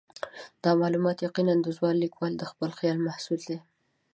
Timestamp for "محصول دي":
3.07-3.57